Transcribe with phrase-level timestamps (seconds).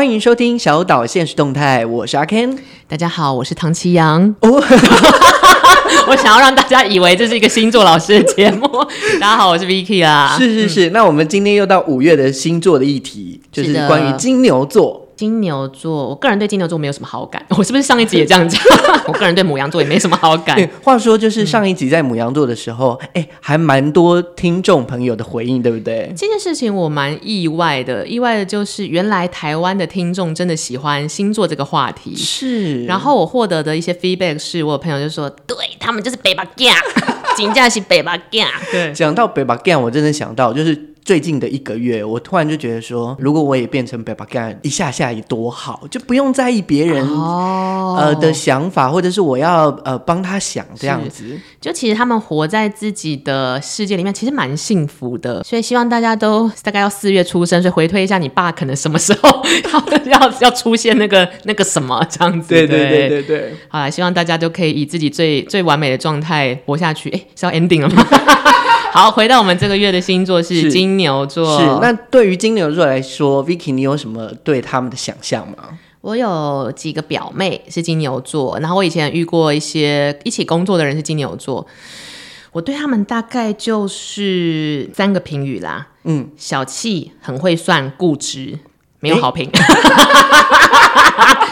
[0.00, 2.56] 欢迎收听小岛现实动态，我是阿 Ken。
[2.88, 4.34] 大家好，我是唐奇阳。
[4.40, 4.48] 哦，
[6.08, 8.66] 我想要让大家以为这是一个星座老师的节目。
[9.20, 10.38] 大家好，我是 Vicky 啊。
[10.38, 14.99] 是是是，嗯、那我们今天又到五月的星座的议题，就是关于金牛座。
[15.20, 17.44] 金牛座，我个人对金牛座没有什么好感。
[17.58, 18.58] 我是不是上一集也这样讲？
[19.06, 20.56] 我个人对母羊座也没什么好感。
[20.82, 26.10] 话说，就是上一集在母羊座的时候，哎、嗯，还蛮多听众朋友的回应，对不对？
[26.16, 32.16] 这件事情我蛮意外的，意外的就是原来台湾的听众真的喜欢星座这个话题。
[32.16, 32.86] 是。
[32.86, 36.74] 然后我获得的一些 feedback 是我有朋友就说，对他们就是北巴干，
[37.36, 38.48] 真的是北巴干。
[38.72, 40.89] 对，讲到北巴干，我真的想到就是。
[41.04, 47.98] 最近的一个月，我突然就觉得说，如果我也变成北巴干一下下也多好，就不用在意别人、oh.
[47.98, 51.38] 呃的想法，或者是我要呃帮他想这样子。
[51.60, 55.42] 就其实他们活在自己的世界里面，其实蛮幸福的。
[55.42, 59.42] 所以希望大家都大概要四月出生，所以回推一下，你爸可能什么时候
[60.06, 62.48] 要要出现那个 那个什么这样子。
[62.48, 63.54] 对对对对对。
[63.68, 67.10] 好啦，希望大家都可以以自己最最完美的状态活下去。
[67.10, 68.06] 哎，是要 ending 了吗？
[68.92, 71.58] 好，回到我们这个月的星座是金牛座。
[71.58, 75.78] 是，是那对于金牛座来说，Vicky，你有什么对他们的想象吗？
[76.00, 81.64] 我有几个表妹是金牛座，然后我以前遇过一些一起工作的人是金牛座。
[82.52, 85.86] 我对他们大概就是三个评语啦。
[86.02, 88.58] 嗯，小气，很会算，固执，
[88.98, 89.48] 没有好评。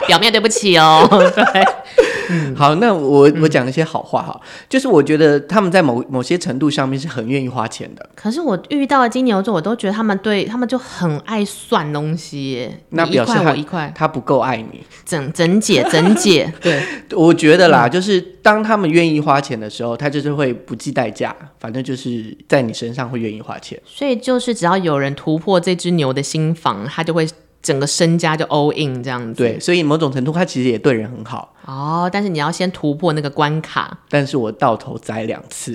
[0.08, 1.06] 表妹，对不起哦。
[1.08, 2.07] 对。
[2.30, 8.08] 嗯、好，那我我讲一些好话哈，嗯、就是我觉得他们在某某些程度上面是很愿意花钱的。
[8.14, 13.92] 可是我遇到的金牛座，我都觉得他们对他们就很爱算东西，那表示他一块。
[13.94, 16.52] 他不够爱你，整整解整解。
[16.60, 23.80] 对，我觉得啦，嗯、就是当他们愿意花钱的时候，他就是会不计代价，反正就是在你身上会愿意花钱。
[23.84, 27.26] 所以就是只要有人突破这只牛的心房，他就会。
[27.60, 32.08] 整个身家就 all in 这样子，对，所以某种程度他其实也对人很好哦。
[32.12, 33.96] 但是你要先突破那个关卡。
[34.08, 35.72] 但是我到头栽两次，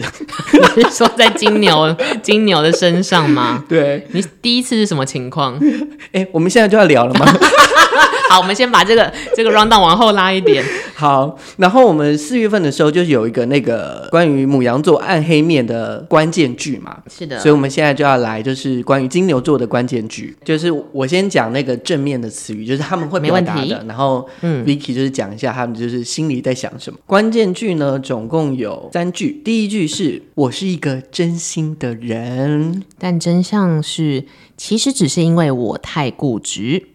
[0.75, 3.63] 你是说在金牛金牛的身上吗？
[3.69, 5.59] 对，你第一次是什么情况？
[6.11, 7.25] 哎，我们现在就要聊了吗？
[8.29, 10.63] 好，我们先把这个这个 rundown 往后拉一点。
[10.95, 16.97] 好，然后我们四月份的时候就有一个那个关于母羊座暗黑面的关键句嘛。
[17.07, 26.97] 是的，所以我们现在就要来就是关于金牛座的关键句，就是我先讲那个正面的词语，就是他们会表达的，然后嗯，Vicky 就是讲一下他们就是心里在想什么。
[27.05, 36.87] 关键句呢，总共有三句，第一句是我是一个真心的人，但真相是其实只是因为我太固执。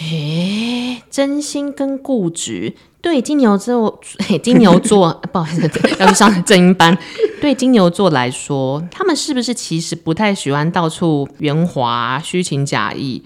[0.00, 4.00] 诶，真心跟固执，对金牛座，
[4.42, 6.98] 金牛座 不好意思，要去上正音班。
[7.40, 13.22] 对金牛座来说，他们是不是其实不太喜欢到处圆滑、虚情假意？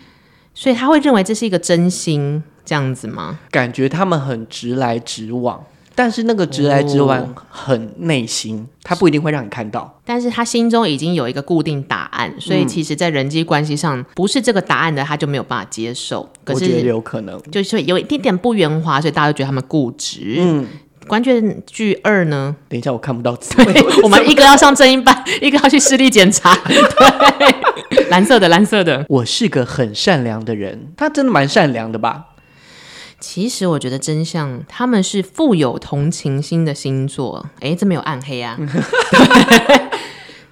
[0.53, 3.38] 所以他会认为这是一个真心这样子吗？
[3.50, 5.65] 感觉他们很直来直往。
[5.99, 9.99] 但是那个直来直往很内心，哦、他不一定会让你看到。
[10.04, 16.28] 但是他心中已经有一个固定答案，所以其实，在人际关系上，不是这个答案的，他就没有办法接受。
[16.44, 20.37] 可是我觉得有可能，就是有一点点不圆滑，所以大家都觉得他们固执。
[20.37, 20.66] 嗯，
[21.06, 22.54] 关键句二呢？
[22.69, 23.54] 等一下，我看不到字。
[23.65, 26.54] 对， 我们一个要上正音班， 一个要去视力检查。
[27.38, 29.03] 对，蓝色的，蓝色的。
[29.09, 32.27] 我是个很善良的人，他真的蛮善良的吧？
[33.19, 37.44] 其实我觉得真相，他们是富有同情心的星座。
[37.60, 38.59] 哎，这没有暗黑啊。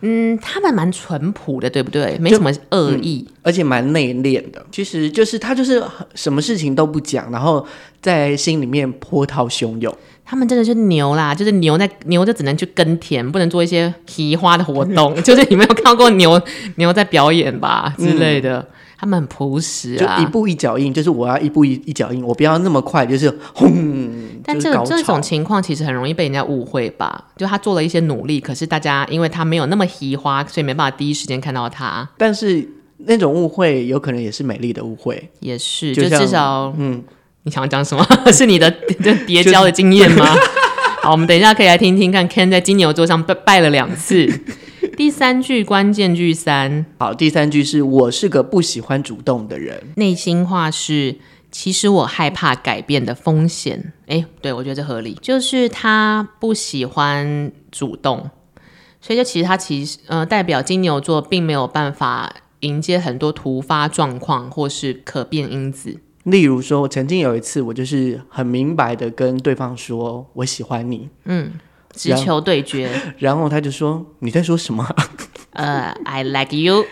[0.06, 2.19] 嗯，他们蛮淳朴的，对不对？
[2.19, 4.64] 没什么恶意，嗯、而且蛮内敛的。
[4.70, 5.82] 其实就是他就是
[6.14, 7.66] 什么事情都不讲，然后
[8.02, 9.96] 在心里面波涛汹涌。
[10.22, 15.14] 他们真的是牛啦，就是牛在牛就只能去耕田，不能做一些奇花的活动。
[15.22, 16.40] 就是你没有看过牛
[16.76, 18.58] 牛在表演吧之类的。
[18.58, 18.66] 嗯
[19.04, 23.70] 他们很朴实啊，就一步一脚印，就是我要一步一一脚印，我不要那么快，就是轰。
[24.42, 27.26] 但这这种情况其实很容易被人家误会吧？
[27.36, 32.08] 就他做了一些努力，可是大家因为他没有那么喜花，所以没办法第一时间看到他。
[32.16, 32.66] 但是
[32.96, 37.02] 那种误会有可能也是美丽的误会，也是，就，就至少，嗯，
[37.42, 38.06] 你想要讲什么？
[38.32, 38.74] 是你的
[39.26, 40.24] 叠交的经验吗？
[41.04, 44.26] 好，我们等一下可以来听听看，Ken 在金牛座上拜拜了两次。
[44.96, 51.17] 第三句关键句三，好，第三句是我是个不喜欢主动的人，内心话是
[51.50, 53.93] 其实我害怕改变的风险。
[54.06, 58.31] 哎，对，我觉得这合理，就是他不喜欢主动，
[59.00, 65.99] 所以就其实他其实呃代表金牛座并没有办法迎接很多突发状况或是可变因子。
[66.23, 71.50] 例如说，我曾经有一次，我就是很明白的跟对方说我喜欢你，嗯。
[71.94, 74.87] 直球对决， 然后他就说：“你在说什么？”
[75.55, 76.85] 呃、uh,，I like you。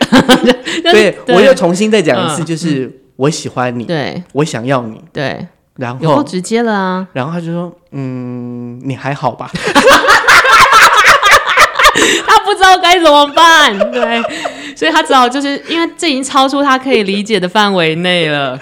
[0.84, 5.46] 对，我又重新再讲一次，就是、嗯、我喜欢你，对，我想要你，对，
[5.76, 7.08] 然后直接了啊。
[7.12, 9.50] 然后他就说，嗯，你还好吧？
[12.26, 14.22] 他不知道该怎么办，对，
[14.76, 18.58] 所以他只好就是因为这已经超出他可以理解的范围内了。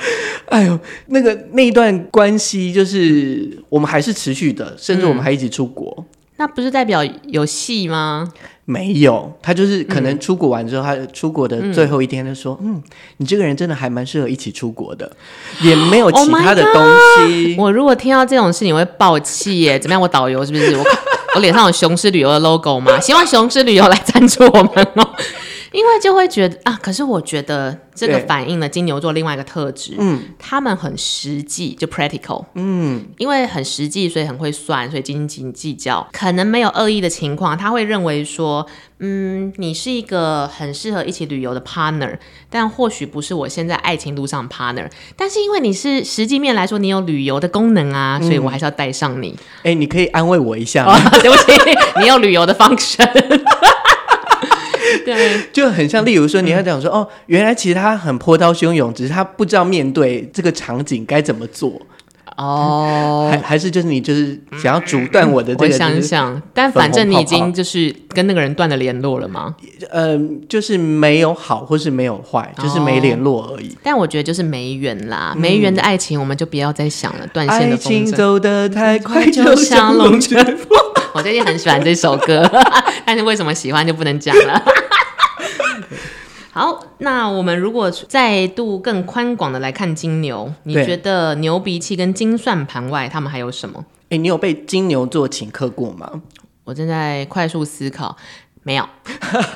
[0.47, 5.95] 哎呦，那个那一段关系就是我们还是持续的，甚至我们还一起出国。
[5.99, 6.05] 嗯、
[6.41, 8.27] 那不是代表有戏吗？
[8.65, 12.83] 没有，他就是可能出国完之后，嗯、他出国的最后一天，他说嗯：“嗯，
[13.19, 15.11] 你这个人真的还蛮适合一起出国的，
[15.61, 16.83] 也没有其他的东
[17.29, 17.57] 西。
[17.57, 19.79] Oh ”我如果听到这种事，你会爆气耶？
[19.79, 20.01] 怎么样？
[20.01, 20.75] 我导游是不是？
[20.75, 20.85] 我
[21.35, 22.99] 我脸上有雄狮旅游的 logo 吗？
[22.99, 25.11] 希望雄狮旅游来赞助我们哦。
[25.73, 38.67] 因为就会觉得啊，可是我觉得这个反映了金牛座另外一个特质，嗯，他们很实际，就 practical，嗯，因为很实际，所以很会算，所以斤斤计较，可能没有恶意的情况，他会认为说，
[38.99, 42.19] 嗯，你是一个很适合一起旅游的 partner，
[42.49, 49.37] 但或许不是我现在爱情路上 partner，但是因为你是实际面来说，你有旅游的功能啊，所以我还是要带上你。
[49.59, 50.95] 哎、嗯欸，你可以安慰我一下吗？
[50.95, 51.53] 哦、对不起，
[52.01, 53.09] 你有旅游的 function。
[55.15, 61.81] 对，就很像，例如说，你要讲说、嗯，哦，原来其实他很波涛汹涌，只是他不知道面对这个场景该怎么做。
[62.37, 69.55] 哦，还还是就是你就是想要阻断我的这个、嗯，我想想，但反正你已经就是跟那个人断了联络了吗？
[69.91, 73.77] 嗯，就是没有好或是没有坏，就是没联络而已。
[73.83, 77.27] 但我觉得就是没缘啦，没缘的爱情我们就不要再想了。
[77.27, 80.69] 断、嗯、线的风筝，爱情走得太快，就像龙卷风。
[81.13, 82.49] 我最近很喜欢这首歌，
[83.05, 84.63] 但是为什么喜欢就不能讲了。
[86.61, 93.83] 好，那我们如果再度更宽广的来看金牛，你觉得牛鼻气跟金算盘外，他们还有什么？
[94.03, 96.21] 哎、欸，你有被金牛座请客过吗？
[96.65, 98.15] 我正在快速思考。
[98.71, 98.89] 没有，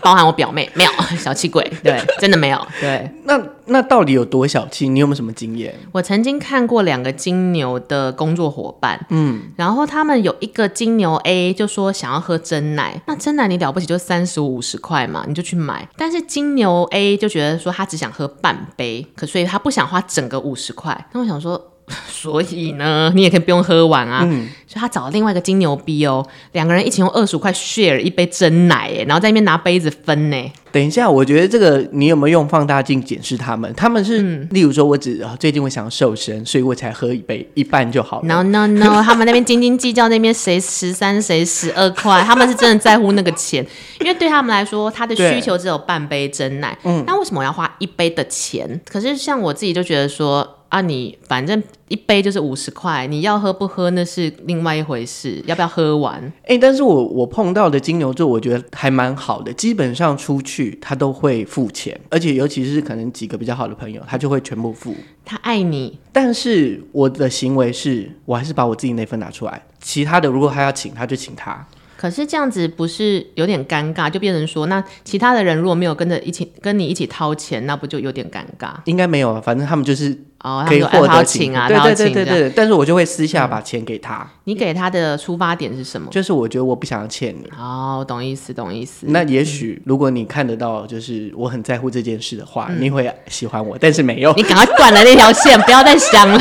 [0.03, 2.67] 包含我表妹 没有小气鬼，对，真的没有。
[2.81, 4.89] 对，那那到底有多小气？
[4.89, 5.73] 你有没有什么经验？
[5.93, 15.89] 我曾经看过两个金牛的工作伙伴，嗯，然后他们有一个金牛 A 就说想要喝真奶，那真奶你了不起就三十五五十块嘛，你就去买。
[15.97, 21.07] 但是金牛 A 就觉得说他只想喝半杯，可所以他不想花整个五十块。
[21.13, 21.71] 那我想说。
[22.09, 24.23] 所以呢，你也可以不用喝完啊。
[24.25, 30.53] 嗯、所以他找了另外一个金牛逼哦，两个人一起用二十五块 share 一杯真奶，哎，然后在那边拿杯子分呢。
[30.73, 33.73] 等一下，我觉得这个你有没有用放大镜检视他们？
[33.75, 38.27] 他们是，嗯、例如说，我只最近我想瘦身，所以我才喝一杯一半就好了。
[38.27, 43.65] No No No，他们那边斤斤计较，那边谁十三谁十二块，他们是真的在乎那个钱，
[44.01, 46.77] 因为对他们来说，他的需求只有半杯真奶。
[46.83, 48.81] 嗯，那为什么我要花一杯的钱？
[48.91, 50.59] 可是像我自己就觉得说。
[50.75, 56.21] 啊，你反正一杯就是五十块，你要喝不喝那是另外一回事，要不要喝完？
[56.43, 64.97] 哎、欸，但是我我碰到的金牛座，我觉得还蛮好的，基本上出去他都会付钱，而且尤其是可能几个比较好的朋友，他就会全部付。
[65.25, 71.65] 他爱你，但是我的行为是我还是把我自己那份拿出来，其他的如果他要请，他就请他。
[71.97, 74.11] 可是这样子不是有点尴尬？
[74.11, 78.75] 就变成说，那其他的人如果没有跟着一起跟你一起掏钱，那不就有点尴尬？
[78.87, 80.19] 应该没有啊，反正他们就是。
[80.45, 84.29] 哦，可以获得请啊，对对对对对，但是我就会私下把钱给他。
[84.45, 86.09] 你给他的出发点是什么？
[86.11, 87.49] 就是我觉得我不想要欠你。
[87.59, 89.07] 哦，懂意思，懂意思。
[89.09, 93.79] 那也许如果你看得到，就是我很在乎这件事的话，你会喜欢我。
[93.81, 96.39] 但是没有，你赶快断了那条线，不要再想了。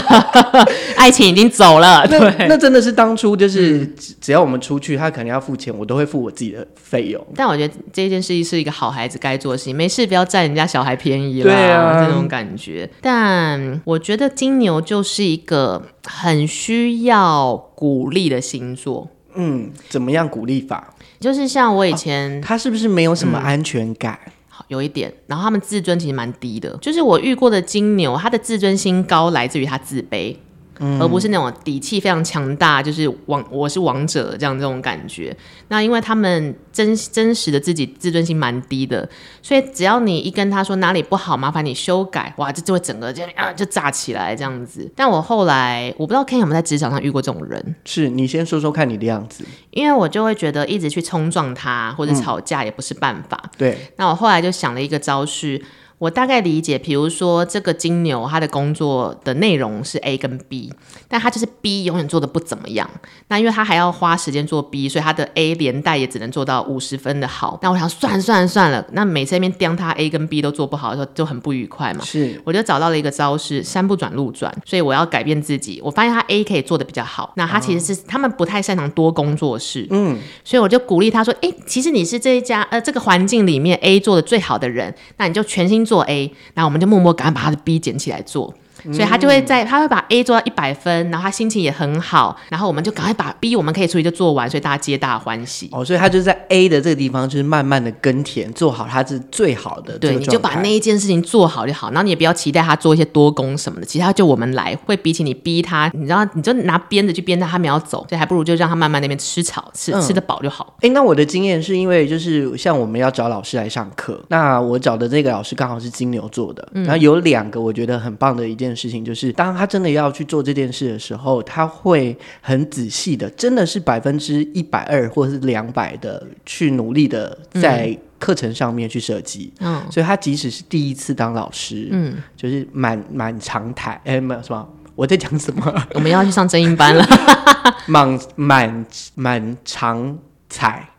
[0.98, 2.06] 爱情已经走了。
[2.06, 2.20] 对，
[2.50, 3.88] 那真的是当初就是
[4.20, 7.26] 只要我们出去，他肯定要付钱，我都会付我自己的费用。
[7.36, 11.54] 但我觉得这件事情是一个好孩子该做的事情，没事不要占人家小孩便宜啦。
[11.54, 12.90] 对啊，这种感觉。
[13.00, 14.80] 但我觉得金牛。
[14.82, 19.08] 就是一个很需要鼓励的星座。
[19.36, 20.94] 嗯，怎么样鼓励法？
[21.20, 24.20] 就是像我以前，他是不是没有什么安全感？
[24.50, 25.12] 好，有一点。
[25.28, 26.78] 然后他们自尊其实蛮低的。
[26.82, 30.36] 就是我遇过的金牛，他的自尊心高来自于他自卑。
[30.80, 35.36] 而不是那种底气非常强大，就是王我是王者这样这种感觉。
[35.68, 39.08] 那因为他们真真实的自己自尊心蛮低的，
[39.42, 44.90] 所以只要你一跟他说哪里不好，麻烦你修改，哇，这就会整个就啊就炸起来这样子。
[44.96, 47.76] 但我后来我不知道 Ken 有没有在职场上遇过这种人？
[47.86, 53.40] 是你先说说看你的样子，因为我就会觉得一直去冲撞他或者吵架也不是办法。
[53.44, 55.62] 嗯、对，那我后来就想了一个招式。
[56.04, 60.70] 我大概理解，比如说这个金牛，他的工作的内容是 A 跟 B，
[61.08, 62.90] 但他就是 B 永远做的不怎么样。
[63.30, 67.58] 那因为他还要花时间做 B，所以他的 A 连带也只能做到五十分的好。
[67.62, 72.04] 那我想算算算了，那每次那边刁他 A 跟 B 都做不好的时候，就很不愉快嘛。
[72.04, 75.80] 是，我就找到了一个招式，山不转路转，所以我要改变自己。
[75.82, 85.93] 我发现他 A 可以做的比较好，那他其实是、哦、他们不太擅长多工作室，嗯，所以我就鼓励他说，哎，其实你是这一家呃这个环境里面 A 做的最好的人，那你就全心做。
[85.94, 88.52] 做 A，那我们就默默赶快把他的 B 捡起来做。
[88.92, 95.70] 所以他就会在，他会把 A 做到一百分，然后他心情也很好，然后我们就赶快把 B 我们可以处理就做完，所以大家皆大欢喜。
[95.72, 99.98] 哦，所以他就在 A 的这个地方，就是慢慢的耕田，做好他是最好的。
[99.98, 104.74] 对，你就把那一件事情做好就好，然后你也不要期待他做一些多工什么的，其他就我们来。
[104.86, 110.76] 会比起你逼他，你知道，你就拿鞭子去鞭他，他没有走，所以还不如就让他慢慢那边吃草，吃、嗯、吃得饱就好。
[110.82, 119.54] 哎，那我的经验是因为就是像我们要找老师来上课，那我找的这个老师刚好是金牛座的，嗯、然后有两个我觉得很棒的一件事情就是当。
[119.54, 129.54] 他真的要去做这件事的时候，他会很仔细的，真的是百分之一百二或者是两百的去努力的在课程上面去设计。
[129.60, 135.88] 嗯，所以他即使是第一次当老师，嗯，就是满满长台，哎，没有什么，我在讲什么？
[135.94, 137.06] 我们要去上正音班了，
[137.86, 140.18] 满满满长
[140.50, 140.90] 彩，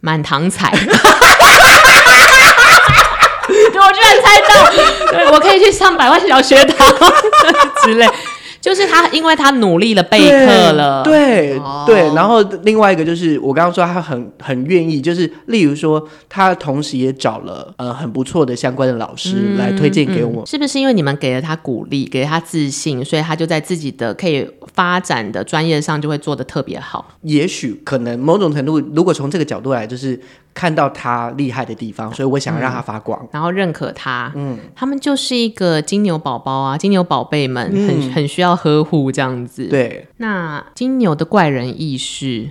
[0.00, 0.72] 满堂彩。
[3.88, 4.52] 我居然猜到，
[5.10, 6.86] 对，我可以去上百万小学堂
[7.84, 8.06] 之类。
[8.60, 12.12] 就是他，因为他努力了备课了，对对，哦、对。
[12.12, 20.40] 然后另外一个就是我刚刚说他很很愿意，就是例如说他同时也找了呃很不错的相关的老师来推荐给我们。
[20.40, 20.46] 嗯嗯。
[20.46, 27.12] 是不是因为你们给了他鼓励，给了他自信，所以他就在自己的可以发展的专业上就会做的特别好？
[27.22, 30.20] 也许可能某种程度，如果从这个角度来，就是。
[30.58, 34.32] 看到他厉害的地方，所以我想让他发光，嗯、然后认可他。
[34.34, 39.68] 嗯，他们就是一个金牛宝宝啊，金牛宝贝们很、嗯、很需要呵护这样子。
[39.68, 42.50] 对，那金牛的怪人意识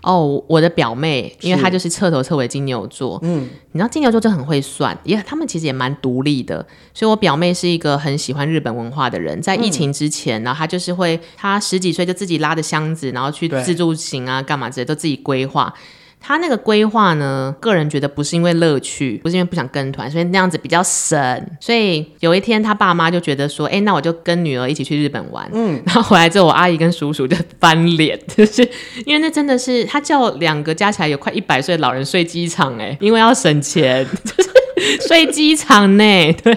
[0.00, 3.18] 哦，我的表妹，因为她就是彻头彻尾金牛座。
[3.20, 6.66] 嗯，你知道金牛座就很会算，也他们其实也蛮独立的。
[6.94, 15.74] 所以我表妹是一个很喜欢日本文化的人，在疫情之前，嗯、然后她就是会，她十几岁就自己拉着箱子，然后去自助行啊，干嘛之类都自己规划。
[16.26, 21.46] 他那个规划呢，个人觉得不是因为乐趣，不是因为不想跟团，所以那样子比较省。
[21.60, 25.48] 所以有一天他爸妈就觉得说，哎、欸，那我就跟女儿一起去日本玩。
[25.52, 28.68] 嗯， 然后回来之后，我阿姨跟叔叔就翻脸，就是
[29.04, 34.50] 因为那真的是他叫两个加起来有快一百岁的老人睡机场，哎，因为要省钱，就是
[35.06, 36.56] 睡机场呢，对。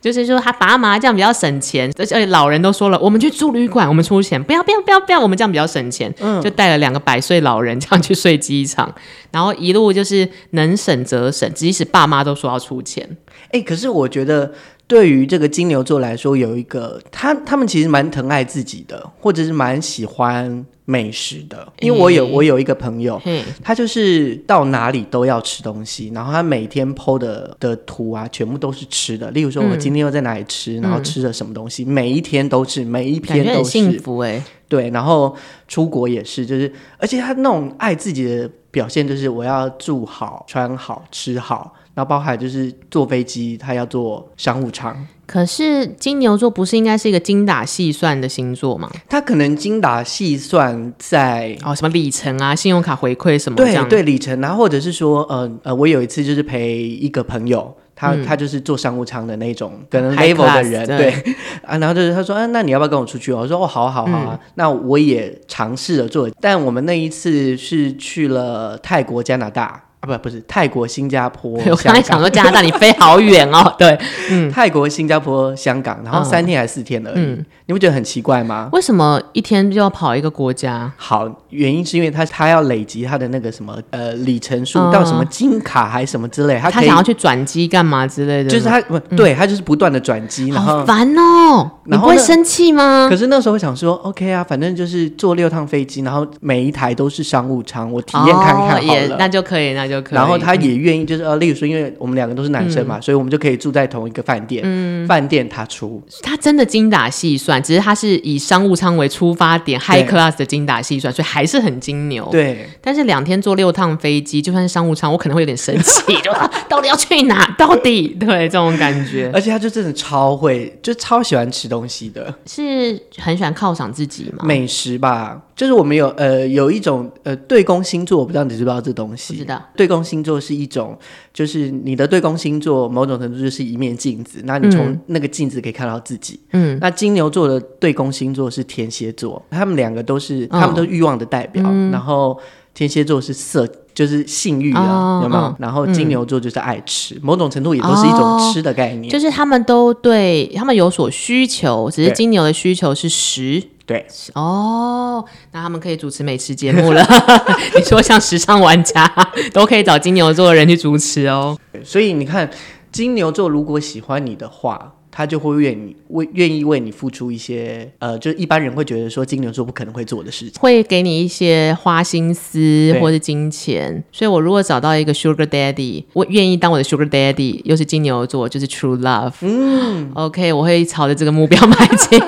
[0.00, 6.14] 就是说他打麻将比较省钱，而且老人都说了，我们去住旅馆，我们出钱，不要不要不要不要，我们这样比较省钱。
[6.20, 8.94] 嗯，就带了两个百岁老人这样去睡机场，
[9.30, 13.08] 然后一路就是能省则省，即使爸妈都说要出钱。
[13.46, 14.52] 哎、欸，可是我觉得。
[14.88, 21.70] 对于这个金牛座来说，有一个他他们其实蛮疼爱自己的，或者是蛮喜欢美食的。
[21.80, 29.30] 因为我有、欸、我有一个朋友，嘿他就是到哪里都要吃东西，然后他每天 PO 的的图啊，全部都是吃的。
[29.32, 34.42] 例如说，我今天又在哪里吃，嗯、然后吃了什么东西，嗯、每一天都是，每一天都是幸福哎。
[34.68, 41.74] 对，然后出国也是，就是而且他那种爱自己的表现，就是我要住好、穿好、吃好。
[41.98, 45.04] 然后包含就是坐飞机，他要坐商务舱。
[45.26, 48.88] 可是金牛座不是应该是一个精打细算的星座吗？
[49.08, 53.56] 他可能精打细算在哦什么里程啊、信用卡回馈什么。
[53.56, 63.32] 对对，里程啊，或者是说呃呃，我有一次就是陪一个朋友，他、嗯、他就是做商务舱的那种，可能 level 的人，对，对啊，然后就是他说啊，那你要不要跟我出去？
[63.32, 69.82] 我说哦，好好好啊，嗯、那我也尝试了做，但我们那一次是去了泰国、加拿大。
[70.00, 71.52] 啊，不，不是泰国、新加坡。
[71.70, 73.74] 我刚才想说加拿大，你飞好远哦。
[73.76, 73.98] 对，
[74.30, 77.16] 嗯，泰国、新加坡、香港，然后三天还是四天而已。
[77.16, 78.68] 嗯，你不觉得很奇怪吗？
[78.72, 80.92] 为什么一天就要跑一个国家？
[80.96, 88.48] 好，原因是因为他他要累积他的那个什么呃里程数到什么金卡还是什么之类，他他想要去转机干嘛之类的。
[88.48, 91.68] 就是他不对，他就是不断的转机，然后好烦哦。
[91.86, 93.08] 你不会生气吗？
[93.10, 99.87] 可是那时候我想说，OK 啊，反正就是坐六趟飞机，然后每一台都是商务舱，我体验看看好了，那就可以，那。
[100.10, 104.62] 然后他也愿意，就是呃，例如说，因为我们两个都是男生嘛，嗯、所以我们就可以住在同一个饭店。
[104.64, 112.28] 嗯，饭店他出，他真的精打细算，只是他是以商务舱为出发点，high class 的精打细算，所以还是很金牛。
[112.30, 116.32] 对，但是两天坐六趟飞机，就算是商务舱，我可能会有点生气，就
[116.68, 117.54] 到底要去哪？
[117.58, 119.30] 到底对这种感觉。
[119.32, 124.44] 而且他就真的超会，就超喜欢吃东西的，是很喜欢犒赏自己嘛？
[124.44, 129.34] 美食吧，就是我们有呃有一种呃对宫星座，我不知道你知不知道这东西？
[129.34, 129.62] 不知道。
[129.78, 130.98] 对宫星座是一种，
[131.32, 136.40] 就是你的对宫星座某种程度就是一面镜子，那你从那个镜子可以看到自己。
[136.52, 141.62] 嗯，那金牛座的对宫星座是天蝎座，他们两个都是，他们都欲望的代表。
[141.64, 142.36] 嗯、然后
[142.78, 145.42] 天蝎座是色，就是性欲的，哦、有没有？
[145.46, 149.10] 嗯、然后金牛座就是爱吃，某种程度也都是一种吃的概念。
[149.10, 153.60] 哦、就是他们都对他们有所需求，只是金牛的需求是食。
[153.84, 157.04] 对哦，那他们可以主持美食节目了。
[157.74, 159.12] 你说像时尚玩家
[159.52, 161.58] 都可以找金牛座的人去主持哦。
[161.82, 162.48] 所以你看，
[162.92, 174.04] 金牛座如果喜欢你的话，他就会愿意为愿意为你付出一些呃，就是一般人会觉得说金牛座不可能会做的事情，会给你一些花心思或者金钱。
[174.12, 179.32] 所以我如果找到一个 Sugar Daddy，我愿意当我的 Sugar Daddy，又是金牛座，就是 True Love。
[179.40, 182.20] 嗯，OK，我会朝着这个目标迈进。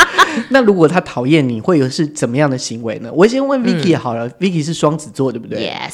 [0.48, 3.12] 那如果他讨厌你，会有是怎么样的行为呢？
[3.12, 5.92] 我先问 Vicky 好了，嗯，Vicky 是双子座，对不对？Yes。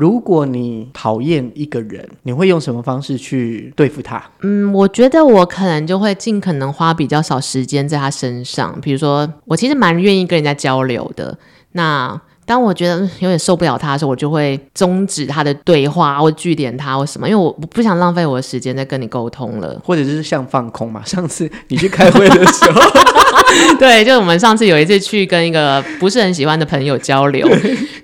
[0.00, 4.30] 如果你讨厌一个人，你会用什么方式去对付他？
[4.40, 8.80] 嗯，我觉得我可能就会尽可能花比较少时间在他身上。
[8.80, 11.36] 比如说，我其实蛮愿意跟人家交流的。
[11.72, 21.02] 那当我觉得有点受不了他的时候，我就会终止他的对话，或据点他或什么，因为我不想浪费我的时间在跟你沟通了，或者就是像放空嘛。
[21.04, 22.80] 上次你去开会的时候，
[23.78, 27.46] 对，就我们上次有一次去跟一个不是很喜欢的朋友交流，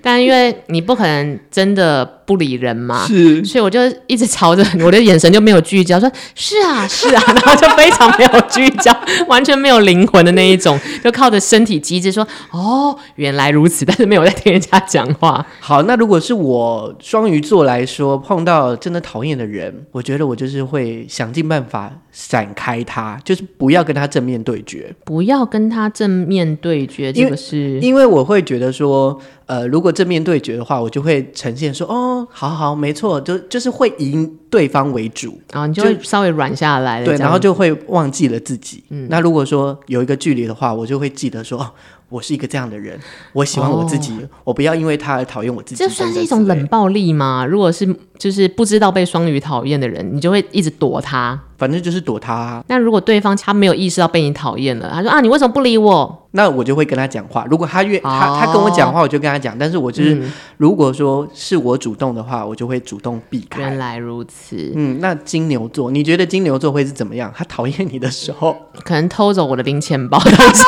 [0.07, 2.16] 但因为你不可能真的。
[2.27, 8.93] 不理人嘛，是，所以我就一直朝着 我的眼神就没有聚焦，说是啊是啊， 然后就非常没有聚焦，
[9.29, 15.45] 完全没有灵魂的那一种， 就靠着身体机制说哦原来如此，但是没有在听人家讲话。
[15.61, 27.79] 好，那如果是我双鱼座来说，碰到真的讨厌的人，我觉得我就是会想尽办法闪开他，就是不要跟他正面对决，不要跟他正面对决，这个是。
[27.79, 29.17] 因为，因为我会觉得说。
[29.47, 38.83] 呃，如果正面对决的话，我就会呈现说，哦，好好，没错，就就是会以对方为主，然后、哦、你就会稍微软下来了，对，然后就会忘记了自己。
[38.89, 41.71] 嗯，那如果说有一个距离的话，我就会记得说，哦，
[42.09, 42.99] 我是一个这样的人，
[43.33, 45.83] 我喜欢我自己，哦、我不要因为他而讨厌我自己。
[45.83, 47.45] 这算是一种冷暴力吗？
[47.45, 47.87] 如果是
[48.17, 51.39] 就是不知道被双鱼讨厌的人，你就会一直躲他。
[51.57, 52.63] 反正就是躲他啊。
[52.67, 56.27] 那如果对方他没有意识到被你讨厌了，他说啊，你为什么不理我？
[56.31, 57.45] 那我就会跟他讲话。
[57.49, 59.57] 如果他越、哦、他他跟我讲话，我就跟他讲。
[59.57, 63.61] 但是我就是、嗯、如果说是我主动的话，我就会主动避开。
[63.61, 64.71] 原来如此。
[64.75, 67.33] 嗯，那金牛座，你觉得金牛座会是怎么样？
[67.35, 70.63] 他讨厌你的时候，可能偷走我的零钱包东西，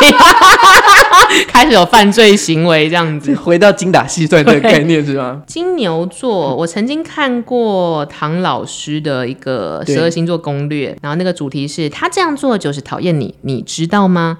[1.47, 3.33] 开始有犯罪行为这样子。
[3.35, 5.41] 回到精打细算的概念是吗？
[5.45, 10.97] 金牛座，我曾经看过唐老师的一个十二星座攻略。
[11.01, 14.39] 然后那个主题是他这样做就是讨厌你，你知道吗？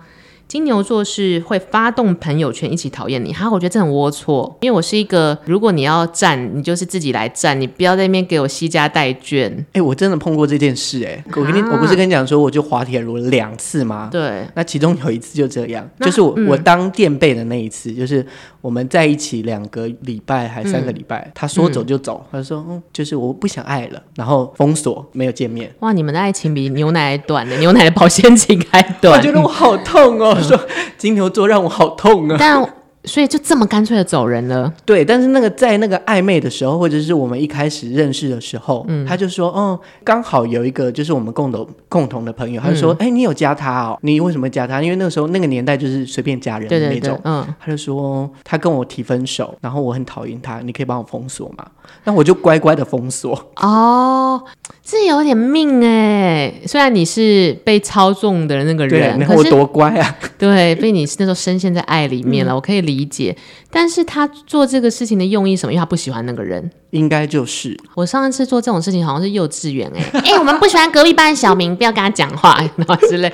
[0.50, 4.52] 金牛座是会发动朋友圈一起讨厌你，哈，我觉得这很龌龊。
[4.62, 9.54] 因为我是一个，如果你要站，你就是自己来站，你不要在那边给我西家带卷。
[9.68, 14.10] 哎、欸，我真的碰过这件事、欸，哎，我跟你，啊、我不是跟你讲说，我就滑铁卢两次吗？
[14.12, 18.26] 对，那其中有一次就这样，就是我、嗯、我当垫背的那一次，就是
[18.62, 25.74] 我们在一起两个礼拜还三个礼拜，嗯、他说走就走，他说嗯，就是我不想爱了，然后封锁，没有见面。
[25.80, 30.38] 哇，你们的爱情比牛奶还短呢，牛奶的保鲜期还短，我觉得我好痛哦。
[30.41, 30.60] 说
[30.98, 32.36] 金牛座让我好痛啊！
[32.39, 32.74] 但
[33.06, 34.72] 所以就这么干脆的走人了？
[34.86, 43.98] 对，但是那个在那个暧昧的时候，或者是我们一开始认识的时候，嗯，他就说，哦，刚好有一个就是我们共同共同的朋友，他就说，哎、嗯，你有加他哦？
[44.02, 44.82] 你为什么加他？
[44.82, 51.66] 因为那个时候那个年代就是随便加人的那种，嗯，他就说他跟我提分手，然后我很讨厌他，你可以帮我封锁吗？
[52.04, 53.34] 那我就乖乖的封锁。
[53.58, 54.41] 哦，
[54.84, 56.54] 这有点命哎！
[56.65, 60.15] 虽然你是被操纵的那个人，然后我多乖啊！
[60.38, 63.36] 对，被你那时候深陷在爱里面了，嗯、我可以理解。
[63.71, 65.73] 但是他做这个事情的用意什么？
[65.73, 67.78] 因为他不喜欢那个人，应该就是。
[67.95, 73.32] 我上一次做这种事情好像是幼稚园哎 哎，我们不喜欢隔壁班小明，不要跟他讲话，然后之类。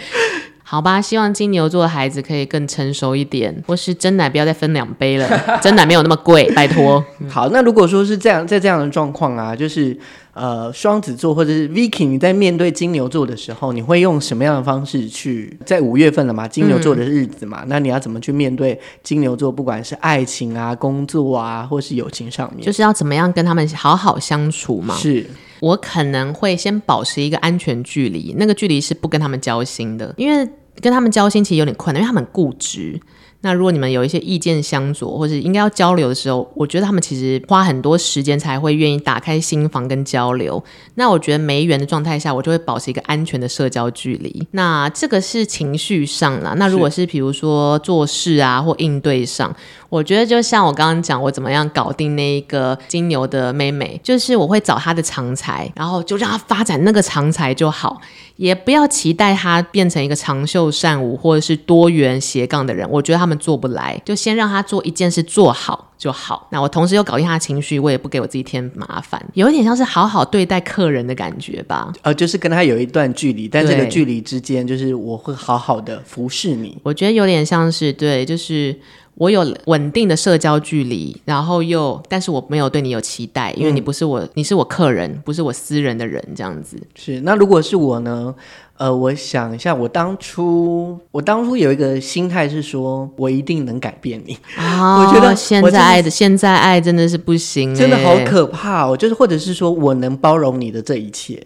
[0.67, 7.05] 好吧，希望金牛座的孩子可以更成熟一点，或是真奶不要再分两杯了，真奶没有那么贵，拜托。
[7.29, 9.95] 好，那如果说是这样，在这样的状况啊，就是
[10.35, 15.57] 呃，双子座或者是 Vicky，你在面对金牛座的时候，你会用什么样的方式去？
[15.65, 19.49] 在五月份了嘛，金牛座的日子嘛，嗯、那你要怎么去面对金牛座？
[19.49, 24.93] 不管是爱情啊、工作啊，或是友情上面，就是要怎么样跟他们好好相处嘛？
[24.95, 25.25] 是。
[25.61, 30.45] 我可能会先保持一个安全距离，那个距离是不跟他们交心的，因为
[30.81, 32.99] 跟他们交心其实有点困难，因为他们固执。
[33.41, 40.63] 那如果你们有一些意见相左，或是应该要交流的时候，我觉得他们其实花很多时间才会愿意打开心房跟交流。
[40.95, 44.47] 那我觉得没缘的状态下，我就会保持一个安全的社交距离。
[44.51, 46.55] 那这个是情绪上啦。
[46.57, 49.55] 那如果是比如说做事啊或应对上，
[49.89, 58.01] 我觉得就像我刚刚讲，我怎么样搞定那一个金牛的妹妹，就是我会找她的长才，然后就让她发展那个长才就好，
[58.35, 62.89] 也不要期待他变成一个长袖善舞或者是多元斜杠的人。
[62.89, 66.47] 我觉得他们做不来，就先让他做一件事做好就好。
[66.51, 71.91] 那我同时又搞定他的情绪，我也不给我自己添麻烦，有一点像是好好对待客人的感觉吧。
[72.01, 76.77] 呃，就是跟他有一段距离，但这个距离之间，就是我会好好的服侍你。
[76.83, 78.75] 我觉得有点像是对，就是。
[79.17, 86.77] 我有稳定的社交距离，然后又，但是我没有对你有期待，因为你不是我，嗯、你是我客人，不是我私人的人，这样子。
[86.95, 88.35] 是，那如果是我呢？
[88.77, 94.37] 呃，我想一下，我当初，我当初有一个心态是说，我一定能改变你。
[94.59, 98.97] 哦、我觉得现在爱的，现在爱真的是不行，真的好可怕哦。
[98.97, 101.41] 就是或者是说我能包容你的这一切，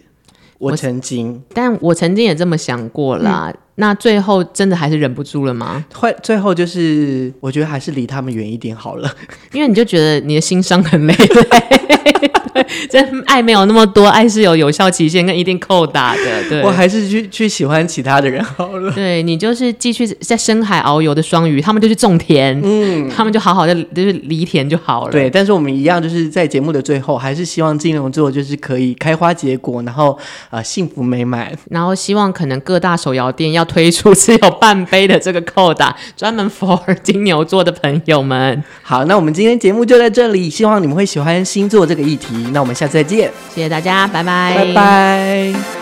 [0.58, 3.52] 我曾经，我但我曾经也这么想过啦。
[3.54, 5.82] 嗯那最后真的还是忍不住了吗？
[5.94, 9.10] 会最后就是，我觉得还是离他们远一点好了，
[9.54, 11.14] 因为你就觉得你的心伤很累。
[12.90, 16.48] 真爱没有那么多，爱是有有效期限跟一定扣打的。
[16.48, 18.92] 对，我还是去去喜欢其他的人 好了。
[18.92, 25.12] 对，你就是继续在深海遨游的双鱼，他们就去种田，嗯，他们就好好的就是犁田就好了。
[25.12, 30.18] 对，但是我们一样就是在节目的最后，还是希望金牛座就是可以开花结果，然后
[30.50, 38.62] 呃幸福美满，然后希望可能各大手摇店要推出只有半杯的这个扣打，专门 for 金牛座的朋友们。
[38.82, 42.34] 好，那我们今天节目就在这里，希望你们会喜欢星座这个议题。
[42.52, 45.79] 那我们下次再见，谢谢大家，拜拜，拜拜。